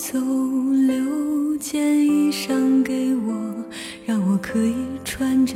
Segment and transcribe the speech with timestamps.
[0.00, 3.54] 走，留件衣裳给我，
[4.06, 5.54] 让我可以穿着。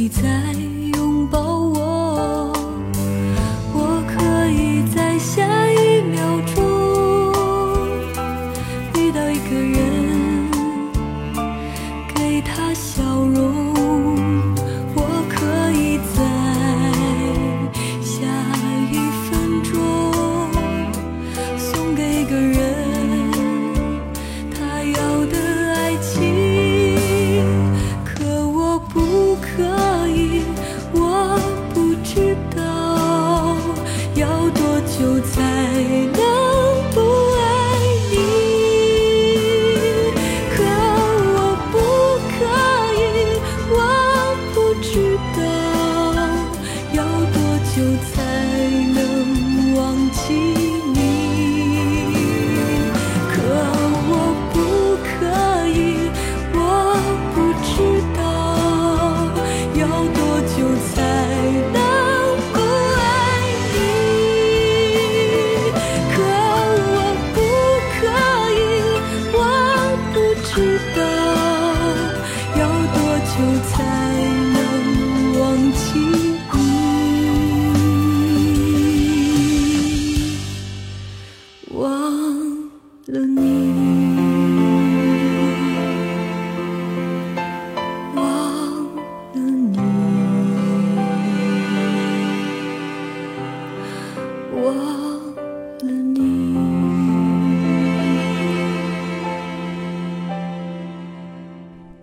[0.00, 0.22] 你在
[0.94, 1.87] 拥抱我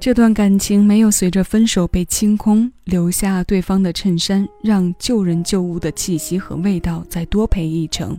[0.06, 8.16] 这段感情没有随着分手被清空，留下对方的衬衫，让旧人旧物的气息和味道再多陪一程。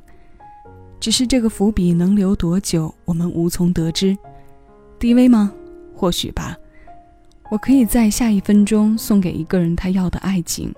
[0.98, 4.18] 只是这个伏笔能留多久，我们无从得知。
[4.98, 5.52] 低微吗？
[5.94, 6.56] 或许吧。
[7.52, 10.74] 我可以在下一分钟送给一个人他要的爱情，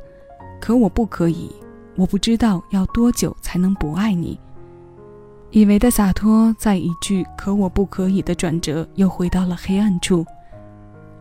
[0.60, 1.50] 可我不可以。
[1.96, 4.38] 我不知道要多久才能不爱你。
[5.52, 10.22] 以为的洒脱，在一句“可我不可以”的转折，又回到了黑暗处。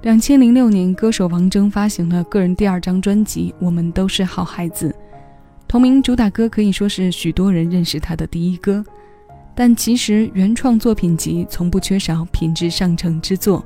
[0.04, 4.90] 两千零六年，歌手王铮发行了个人第二张专辑《我们都是好孩子》，
[5.68, 8.86] 同名主打歌可以说是许多人认识他的第一歌。
[9.56, 13.66] 但其实原创作品集从不缺少品质上乘之作。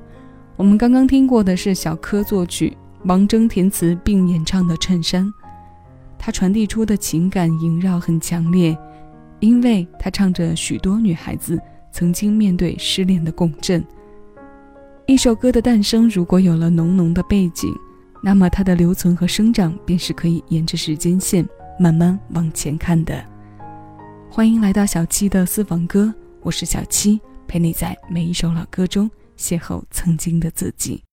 [0.55, 5.25] 我们刚刚听过的是小柯作曲、王铮填词并演唱的《衬衫》，
[6.17, 8.75] 他传递出的情感萦绕很强烈，
[9.41, 11.59] 因为他唱着许多女孩子
[11.91, 13.83] 曾经面对失恋的共振。
[15.07, 17.73] 一首歌的诞生，如果有了浓浓的背景，
[18.23, 21.47] 那么它的留存和生长便是可以沿着时间线
[21.79, 23.23] 慢慢往前看的。
[24.29, 31.03] 欢迎来到小七的私房歌，我是小七，陪你在每一首老歌中邂逅曾经的自己。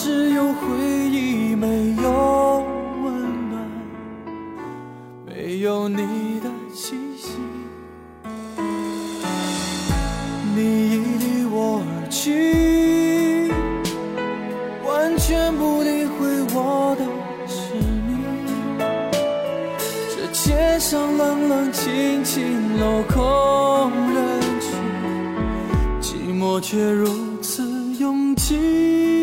[0.00, 0.60] 只有回
[1.10, 1.66] 忆，没
[2.00, 2.64] 有
[3.02, 3.68] 温暖，
[5.26, 7.32] 没有你的气息。
[10.54, 10.60] 你
[10.92, 13.50] 已离我而去，
[14.86, 17.04] 完全不理会我的
[17.48, 17.74] 痴
[18.06, 18.08] 迷。
[20.14, 24.70] 这街上冷冷清清，落空人群，
[26.00, 27.64] 寂寞却如此
[27.98, 29.17] 拥挤。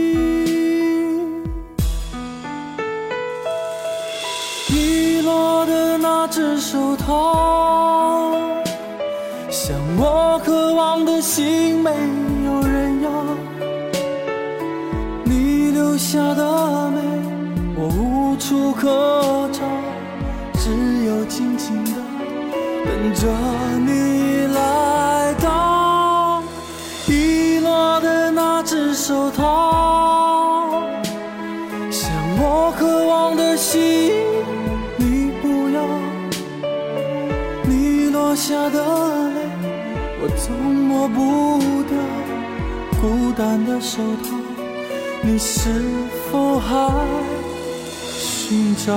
[23.25, 23.31] 着
[23.79, 26.43] 你来到，
[27.07, 30.83] 遗落的那只手套，
[31.89, 34.13] 像我渴望的心，
[34.97, 35.81] 你不要，
[37.63, 38.79] 你落下的
[39.33, 39.41] 泪，
[40.21, 41.97] 我总抹不掉，
[43.01, 44.35] 孤单的手套，
[45.23, 45.81] 你是
[46.31, 46.93] 否还
[48.19, 48.93] 寻找？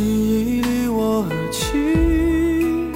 [0.00, 0.04] 你
[0.58, 2.92] 已离我而去，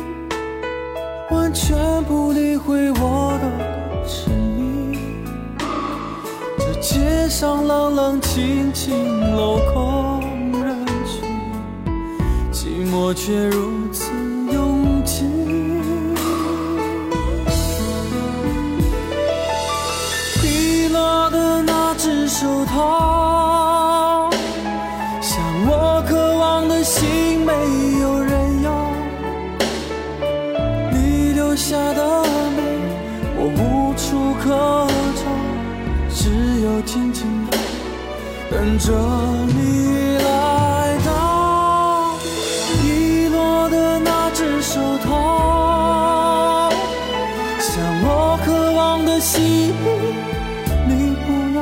[1.34, 4.96] 完全不理会我的沉迷。
[6.58, 8.94] 这街上冷冷清清，
[9.34, 10.22] 镂空
[10.52, 11.28] 人群，
[12.52, 14.01] 寂寞却如此。
[36.84, 37.56] 静静的
[38.50, 38.92] 等着
[39.46, 42.18] 你来到
[42.82, 46.70] 你落的那只手套。
[47.58, 49.72] 像我渴望的心
[50.86, 51.58] 你不要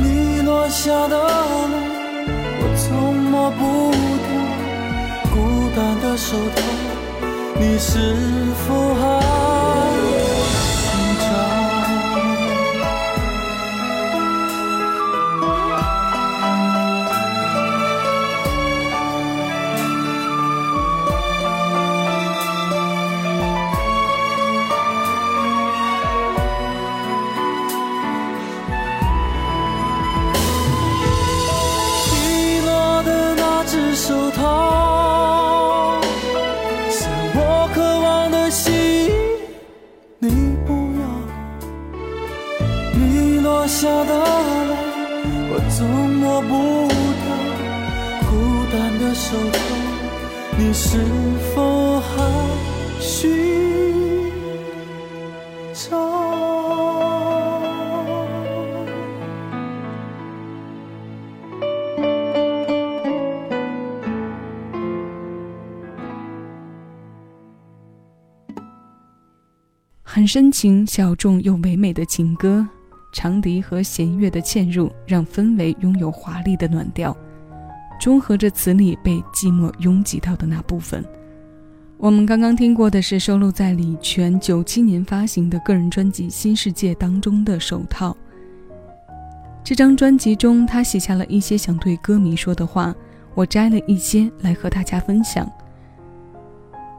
[0.00, 2.26] 你落下的泪
[2.60, 2.86] 我总
[3.16, 3.90] 抹不
[4.24, 4.30] 掉
[5.32, 5.34] 孤
[5.74, 6.62] 单的手套
[7.58, 8.14] 你是
[8.66, 9.27] 否还
[70.18, 72.66] 很深情、小众又唯美的情歌。
[73.12, 77.16] 长笛和弦乐的嵌入，让氛围拥有华丽的暖调。
[78.00, 81.04] 中和着词里被寂寞拥挤到的那部分。
[81.98, 88.10] 我们刚刚听过的是收录在李泉九七年发行的个人专辑《新世界》当中的《手套》。
[89.62, 92.92] 这张专辑中，他写下了一些想对歌迷说的话，
[93.36, 95.48] 我摘了一些来和大家分享。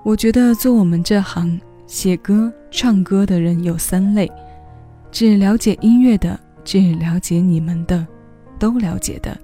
[0.06, 1.60] 我觉得做我们这行
[1.90, 4.32] 写歌、唱歌的人有三类：
[5.12, 8.06] 只了解音乐的，只了解你们的，
[8.60, 9.36] 都了解的。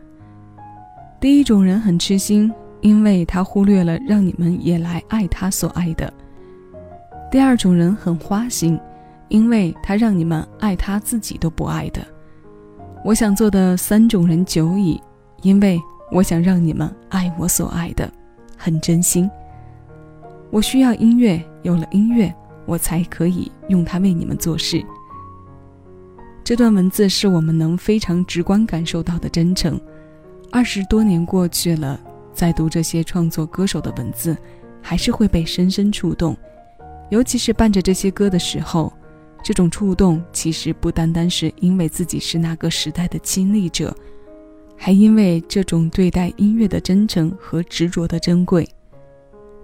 [1.20, 2.54] 第一种人很痴心。
[2.82, 6.14] 因为他忽略了让你们也来爱他所爱的。
[7.32, 8.80] 第二种人很花心，
[9.28, 12.06] 因为他让你们爱他自己都不爱的。
[13.04, 15.02] 我想做的三种人久矣，
[15.42, 18.08] 因为我想让你们爱我所爱的，
[18.56, 19.28] 很真心。
[20.52, 22.34] 我需要音乐，有了音乐，
[22.66, 24.84] 我才可以用它为你们做事。
[26.44, 29.80] 这段文字是我们能非常直观感受到的真诚。
[30.52, 32.00] 二十多年过去了。
[32.36, 34.36] 在读这些创作歌手的文字，
[34.82, 36.36] 还是会被深深触动，
[37.10, 38.92] 尤其是伴着这些歌的时候，
[39.42, 43.96] 这种触动其实不单单是因为自己是那个时代的亲历者，
[44.76, 48.68] 还因为这种对待音乐的真诚和执着的珍贵。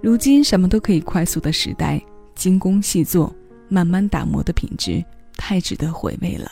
[0.01, 2.01] 如今什么都可以快速的时代，
[2.33, 3.31] 精工细作、
[3.69, 5.03] 慢慢打磨的品质，
[5.37, 6.49] 太值得回味了。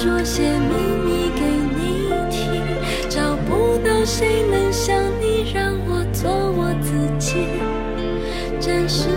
[0.00, 1.40] 说些秘密给
[1.76, 2.62] 你听
[3.08, 7.48] 找不到谁能像你让我做我自己。
[8.60, 9.08] 真实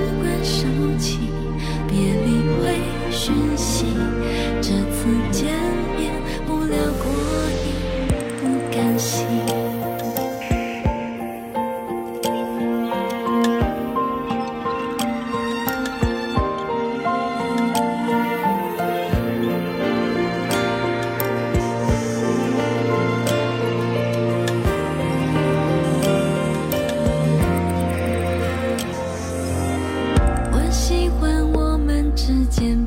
[32.15, 32.77] 之间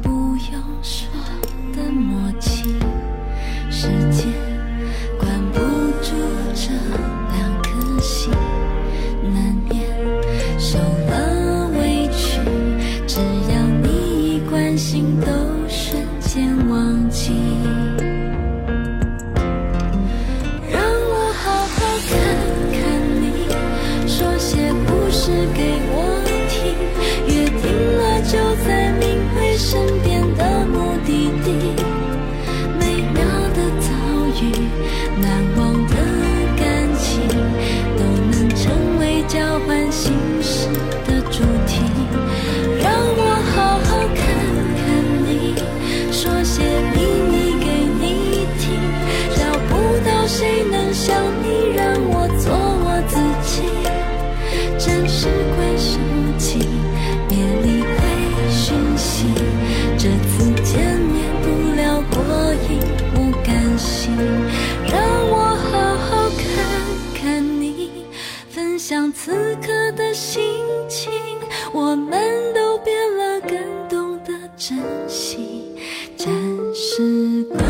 [76.16, 76.32] 暂
[76.74, 77.60] 时关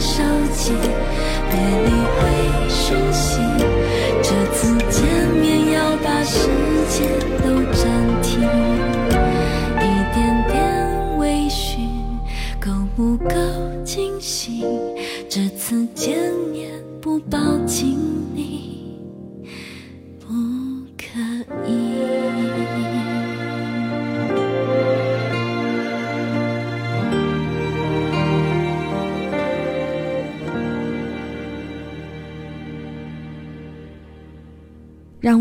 [0.00, 0.22] 手
[0.52, 0.72] 机，
[1.50, 3.49] 别理会讯息。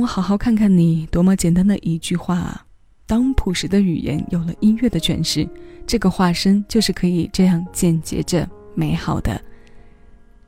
[0.10, 2.66] 好好看看你，多么简单的一句话啊！
[3.06, 5.48] 当朴实的语言有了音乐的诠释，
[5.86, 9.40] 这个化身就是可以这样简洁着美好的。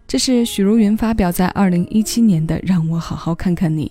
[0.08, 3.86] 这是许茹芸发表在二零一七年的《让我好好看看你》，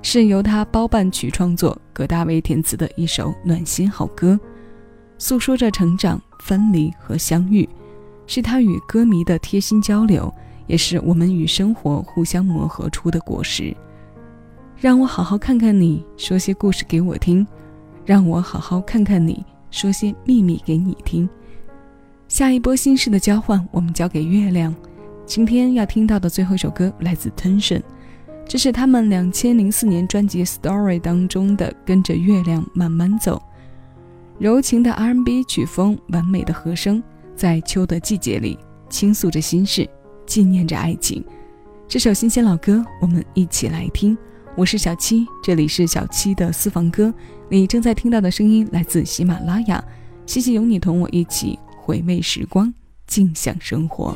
[0.00, 4.40] 是由她包办曲创作、葛大为填词的一首暖心好歌，
[5.18, 7.68] 诉说着成长、分离和相遇，
[8.26, 10.34] 是她与歌迷的贴心交流，
[10.66, 13.76] 也是我们与生活互相磨合出的果实。
[14.82, 17.46] 让我好好看看你，说些故事给我听；
[18.04, 21.30] 让我好好看看你，说些秘密给你听。
[22.26, 24.74] 下一波心事的交换，我们交给月亮。
[25.24, 27.80] 今天要听到的最后一首歌来自 Tension，
[28.44, 33.36] 这是他们两千零四年专辑《Story》当中的《跟着月亮慢慢走》，
[34.40, 37.00] 柔情的 R&B 曲风，完美的和声，
[37.36, 38.58] 在秋的季节里
[38.90, 39.88] 倾诉着心事，
[40.26, 41.24] 纪念着爱情。
[41.86, 44.18] 这首新鲜老歌，我们一起来听。
[44.54, 47.12] 我是小七，这里是小七的私房歌。
[47.48, 49.82] 你正在听到的声音来自喜马拉雅，
[50.26, 52.72] 谢谢有你同我一起回味时光，
[53.06, 54.14] 静享生活。